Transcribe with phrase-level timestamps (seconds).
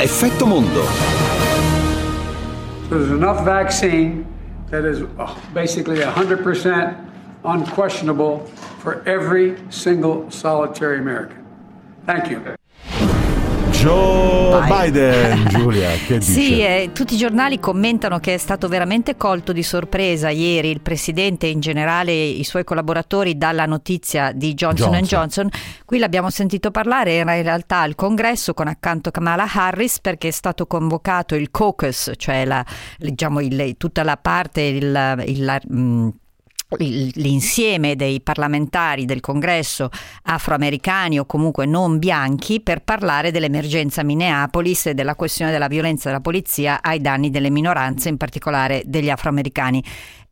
[0.00, 0.82] Effetto Mondo.
[2.88, 4.26] There's enough vaccine
[4.70, 7.10] that is uh, basically 100%
[7.44, 8.46] unquestionable
[8.78, 11.46] for every single solitary American.
[12.06, 12.56] Thank you.
[13.80, 16.30] Joe Biden, Giulia, che dice?
[16.32, 20.82] Sì, eh, tutti i giornali commentano che è stato veramente colto di sorpresa ieri il
[20.82, 25.18] presidente e in generale i suoi collaboratori dalla notizia di Johnson Johnson.
[25.48, 25.48] Johnson.
[25.86, 30.32] Qui l'abbiamo sentito parlare, era in realtà al congresso con accanto Kamala Harris perché è
[30.32, 32.62] stato convocato il caucus, cioè la,
[32.98, 36.14] diciamo il- tutta la parte, il, il- la- mh, il-
[36.78, 39.90] l'insieme dei parlamentari del congresso
[40.22, 46.20] afroamericani o comunque non bianchi per parlare dell'emergenza Minneapolis e della questione della violenza della
[46.20, 49.82] polizia ai danni delle minoranze, in particolare degli afroamericani.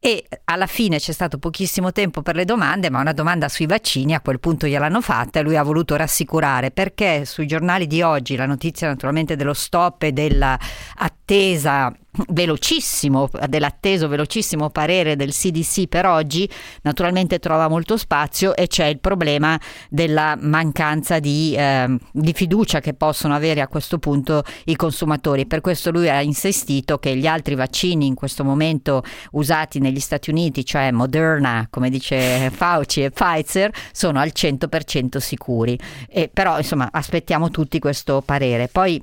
[0.00, 4.14] E alla fine c'è stato pochissimo tempo per le domande, ma una domanda sui vaccini
[4.14, 8.36] a quel punto gliel'hanno fatta e lui ha voluto rassicurare perché sui giornali di oggi
[8.36, 11.92] la notizia naturalmente dello stop e dell'attesa
[12.28, 16.48] velocissimo, dell'atteso velocissimo parere del CDC per oggi,
[16.82, 22.94] naturalmente trova molto spazio e c'è il problema della mancanza di, ehm, di fiducia che
[22.94, 25.46] possono avere a questo punto i consumatori.
[25.46, 29.02] Per questo lui ha insistito che gli altri vaccini in questo momento
[29.32, 35.78] usati negli Stati Uniti, cioè Moderna, come dice Fauci e Pfizer, sono al 100% sicuri.
[36.08, 38.68] E però insomma aspettiamo tutti questo parere.
[38.68, 39.00] Poi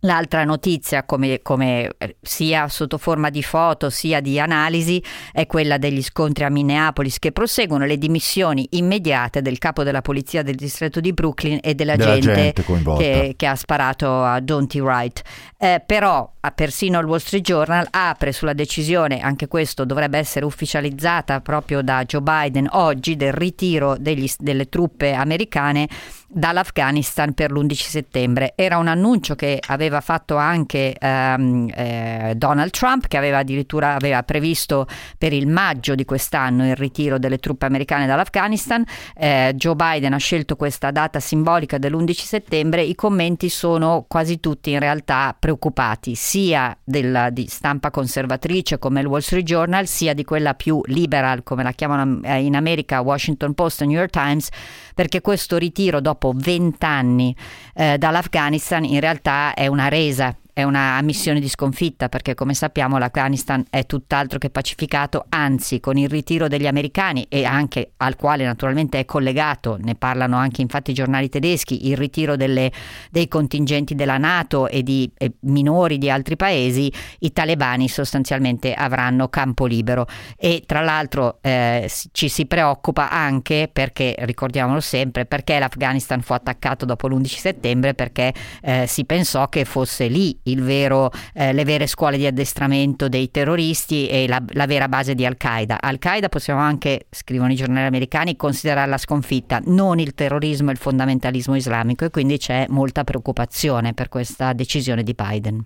[0.00, 5.02] L'altra notizia, come, come, eh, sia sotto forma di foto sia di analisi,
[5.32, 10.42] è quella degli scontri a Minneapolis che proseguono le dimissioni immediate del capo della polizia
[10.42, 14.80] del distretto di Brooklyn e della, Della gente, gente che, che ha sparato a Donty
[14.80, 15.22] Wright.
[15.58, 21.40] Eh, però persino il Wall Street Journal apre sulla decisione, anche questo dovrebbe essere ufficializzata
[21.40, 25.88] proprio da Joe Biden oggi, del ritiro degli- delle truppe americane
[26.28, 28.52] dall'Afghanistan per l'11 settembre.
[28.56, 34.22] Era un annuncio che aveva fatto anche ehm, eh, Donald Trump, che aveva addirittura aveva
[34.22, 34.86] previsto
[35.16, 38.84] per il maggio di quest'anno il ritiro delle truppe americane dall'Afghanistan.
[39.14, 42.82] Eh, Joe Biden ha scelto questa data simbolica dell'11 settembre.
[42.82, 49.06] I commenti sono quasi tutti in realtà preoccupati, sia della, di stampa conservatrice come il
[49.06, 53.54] Wall Street Journal, sia di quella più liberal, come la chiamano eh, in America Washington
[53.54, 54.48] Post e New York Times,
[54.94, 57.34] perché questo ritiro dopo 20 anni
[57.74, 62.96] eh, dall'Afghanistan in realtà è una resa, è una missione di sconfitta perché come sappiamo
[62.96, 68.42] l'Afghanistan è tutt'altro che pacificato, anzi con il ritiro degli americani e anche al quale
[68.42, 72.72] naturalmente è collegato, ne parlano anche infatti i giornali tedeschi, il ritiro delle-
[73.10, 79.28] dei contingenti della Nato e di e minori di altri paesi, i talebani sostanzialmente avranno
[79.28, 80.06] campo libero.
[80.38, 86.86] E tra l'altro eh, ci si preoccupa anche perché, ricordiamolo sempre, perché l'Afghanistan fu attaccato
[86.86, 92.16] dopo l'11 settembre perché eh, si pensò che fosse lì vero, eh, le vere scuole
[92.16, 95.78] di addestramento dei terroristi e la, la vera base di Al-Qaeda.
[95.80, 101.56] Al-Qaeda possiamo anche, scrivono i giornali americani, considerarla sconfitta, non il terrorismo e il fondamentalismo
[101.56, 105.64] islamico e quindi c'è molta preoccupazione per questa decisione di Biden.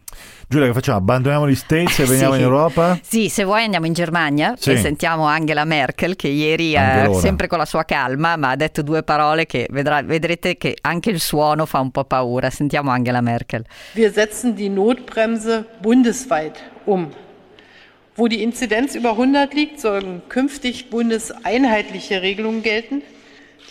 [0.49, 0.99] Giulia, che facciamo?
[0.99, 2.39] Abbandoniamo gli States e veniamo Sì.
[2.39, 2.99] in Europa?
[3.03, 4.71] Sì, se vuoi andiamo in Germania Sì.
[4.73, 7.21] e sentiamo Angela Merkel che ieri, eh, Angelona.
[7.21, 11.11] sempre con la sua calma, ma ha detto due parole che vedrà- vedrete che anche
[11.11, 12.49] il suono fa un po' paura.
[12.51, 13.65] Sentiamo Angela Merkel.
[13.95, 17.13] Wir setzen die Notbremse bundesweit um.
[18.17, 23.03] Wo die Inzidenz über 100 liegt, sollen künftig bundeseinheitliche Regelungen gelten.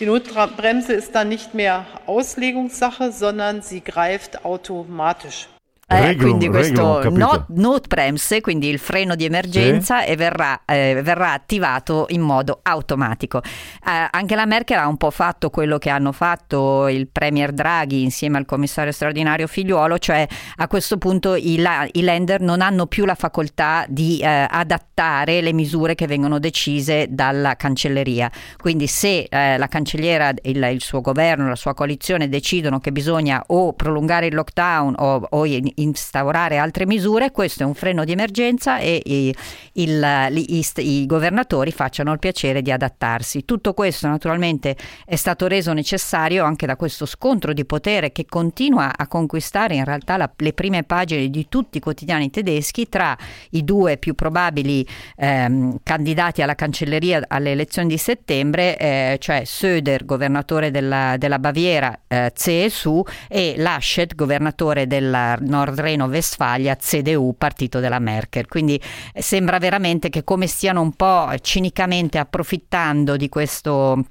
[0.00, 5.48] Die Notbremse ist dann nicht mehr Auslegungssache, sondern sie greift automatisch.
[5.92, 7.18] Eh, Reglum, quindi reglum, questo capito.
[7.18, 13.38] not, notbremse, quindi il freno di emergenza e verrà, eh, verrà attivato in modo automatico.
[13.42, 18.02] Eh, anche la Merkel ha un po' fatto quello che hanno fatto il Premier Draghi
[18.04, 20.24] insieme al commissario straordinario Figliuolo, cioè
[20.56, 25.40] a questo punto i, la- i lender non hanno più la facoltà di eh, adattare
[25.40, 28.30] le misure che vengono decise dalla cancelleria.
[28.60, 33.42] Quindi se eh, la cancelliera, il, il suo governo, la sua coalizione decidono che bisogna
[33.48, 38.12] o prolungare il lockdown o, o in- instaurare altre misure, questo è un freno di
[38.12, 39.34] emergenza e i,
[39.74, 43.44] il- i st- i governatori facciano il piacere di adattarsi.
[43.44, 48.92] Tutto questo naturalmente è stato reso necessario anche da questo scontro di potere che continua
[48.96, 53.16] a conquistare in realtà la- le prime pagine di tutti i quotidiani tedeschi tra
[53.50, 54.86] i due più probabili
[55.16, 61.98] ehm, candidati alla cancelleria alle elezioni di settembre, eh, cioè Söder, governatore della, della Baviera,
[62.06, 65.36] eh, CSU, e Laschet, governatore della
[65.70, 68.46] Nordrhein-Westfalia, CDU, partito della Merkel.
[68.46, 68.80] Quindi
[69.12, 74.04] eh, sembra veramente che come stiano un po' cinicamente approfittando di questo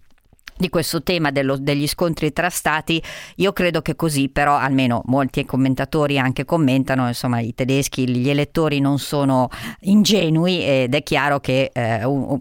[0.59, 3.01] di questo tema dello, degli scontri tra stati,
[3.35, 8.81] io credo che così però almeno molti commentatori anche commentano, insomma i tedeschi, gli elettori
[8.81, 9.47] non sono
[9.81, 12.38] ingenui ed è chiaro che eh, un,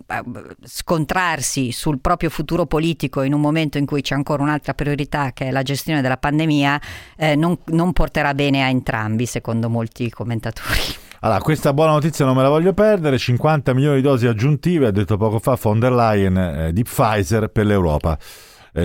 [0.64, 5.46] scontrarsi sul proprio futuro politico in un momento in cui c'è ancora un'altra priorità che
[5.46, 6.80] è la gestione della pandemia
[7.16, 11.06] eh, non, non porterà bene a entrambi secondo molti commentatori.
[11.20, 14.90] Allora, questa buona notizia non me la voglio perdere, 50 milioni di dosi aggiuntive, ha
[14.92, 18.18] detto poco fa von der Leyen, eh, di Pfizer per l'Europa eh,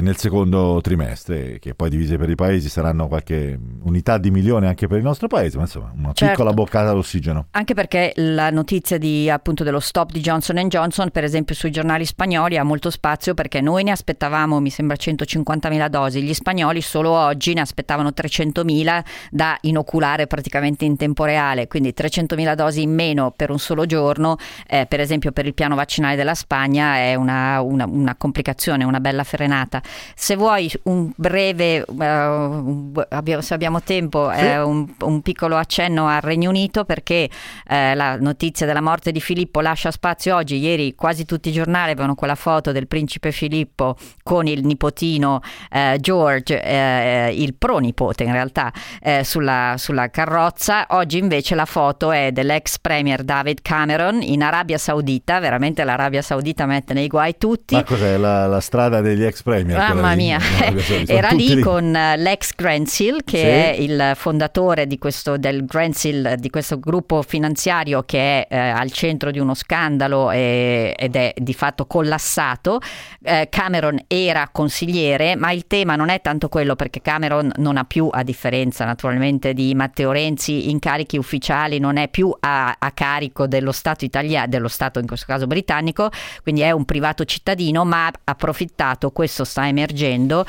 [0.01, 4.87] nel secondo trimestre, che poi divise per i paesi saranno qualche unità di milione anche
[4.87, 6.33] per il nostro paese, ma insomma una certo.
[6.33, 7.47] piccola boccata d'ossigeno.
[7.51, 12.05] Anche perché la notizia di, appunto, dello stop di Johnson Johnson, per esempio sui giornali
[12.05, 17.11] spagnoli, ha molto spazio perché noi ne aspettavamo, mi sembra, 150.000 dosi, gli spagnoli solo
[17.11, 23.31] oggi ne aspettavano 300.000 da inoculare praticamente in tempo reale, quindi 300.000 dosi in meno
[23.35, 24.37] per un solo giorno,
[24.67, 28.99] eh, per esempio per il piano vaccinale della Spagna è una, una, una complicazione, una
[28.99, 29.81] bella frenata.
[30.15, 34.39] Se vuoi un breve, uh, abbiamo, se abbiamo tempo, sì.
[34.41, 37.29] eh, un, un, piccolo accenno al Regno Unito perché
[37.67, 40.57] eh, la notizia della morte di Filippo lascia spazio oggi.
[40.57, 45.97] Ieri quasi tutti i giornali avevano quella foto del principe Filippo con il nipotino eh,
[45.99, 48.71] George, eh, il pronipote in realtà,
[49.01, 50.87] eh, sulla, sulla carrozza.
[50.89, 55.39] Oggi invece la foto è dell'ex premier David Cameron in Arabia Saudita.
[55.39, 57.75] Veramente l'Arabia Saudita mette nei guai tutti.
[57.75, 59.62] Ma cos'è la, la strada degli ex premier?
[59.65, 60.39] Mamma mia,
[61.07, 63.43] era lì, lì, con eh, l'ex Gransil che sì.
[63.43, 68.91] è il fondatore di questo, del Gransil, di questo gruppo finanziario che è eh, al
[68.91, 72.79] centro di uno scandalo e, ed è di fatto collassato.
[73.21, 77.83] Eh, Cameron era consigliere, ma il tema non è tanto quello perché Cameron non ha
[77.83, 83.47] più, a differenza naturalmente di Matteo Renzi, incarichi ufficiali, non è più a, a carico
[83.47, 86.09] dello Stato italiano, dello Stato in questo caso britannico,
[86.41, 90.45] quindi è un privato cittadino, ma ha approfittato, questo sta emergendo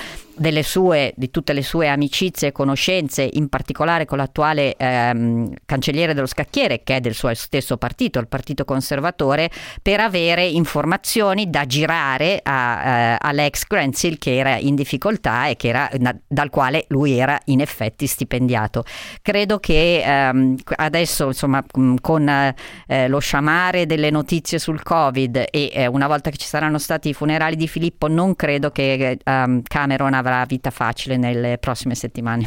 [0.62, 6.26] sue, di tutte le sue amicizie e conoscenze, in particolare con l'attuale ehm, cancelliere dello
[6.26, 9.50] scacchiere, che è del suo stesso partito, il Partito Conservatore,
[9.80, 15.90] per avere informazioni da girare a, eh, all'ex Gransil che era in difficoltà e era,
[16.26, 18.84] dal quale lui era in effetti stipendiato.
[19.22, 21.64] Credo che ehm, adesso, insomma,
[22.00, 26.78] con eh, lo sciamare delle notizie sul Covid e eh, una volta che ci saranno
[26.78, 31.94] stati i funerali di Filippo, non credo che ehm, Cameron avrà vita facile nelle prossime
[31.94, 32.46] settimane.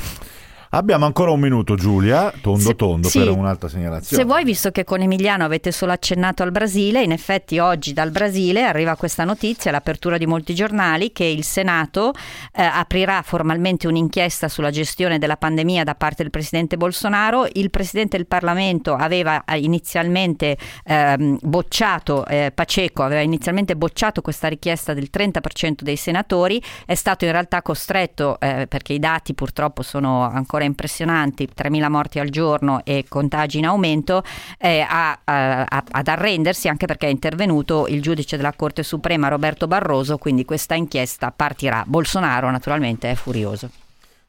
[0.72, 4.22] Abbiamo ancora un minuto Giulia, tondo se, tondo sì, per un'altra segnalazione.
[4.22, 8.12] Se vuoi, visto che con Emiliano avete solo accennato al Brasile, in effetti oggi dal
[8.12, 12.12] Brasile arriva questa notizia, l'apertura di molti giornali, che il Senato
[12.54, 17.48] eh, aprirà formalmente un'inchiesta sulla gestione della pandemia da parte del Presidente Bolsonaro.
[17.54, 24.50] Il Presidente del Parlamento aveva eh, inizialmente eh, bocciato, eh, Paceco aveva inizialmente bocciato questa
[24.50, 29.82] richiesta del 30% dei senatori, è stato in realtà costretto, eh, perché i dati purtroppo
[29.82, 34.24] sono ancora ancora impressionanti, 3.000 morti al giorno e contagi in aumento,
[34.58, 39.68] eh, a, a, ad arrendersi anche perché è intervenuto il giudice della Corte Suprema Roberto
[39.68, 41.84] Barroso, quindi questa inchiesta partirà.
[41.86, 43.70] Bolsonaro naturalmente è furioso.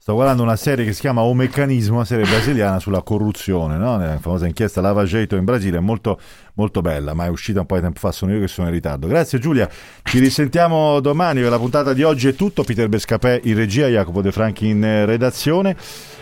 [0.08, 3.98] Sto guardando una serie che si chiama O Meccanismo, una serie brasiliana sulla corruzione, no?
[3.98, 6.18] la famosa inchiesta Lavageto in Brasile, molto,
[6.54, 8.72] molto bella, ma è uscita un po' di tempo fa, sono io che sono in
[8.72, 9.06] ritardo.
[9.06, 9.68] Grazie Giulia,
[10.04, 14.22] ci risentiamo domani per la puntata di oggi è tutto, Peter Bescapè in regia, Jacopo
[14.22, 15.76] De Franchi in redazione.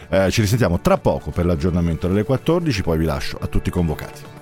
[0.09, 3.73] Eh, ci risentiamo tra poco per l'aggiornamento delle 14, poi vi lascio a tutti i
[3.73, 4.35] convocati.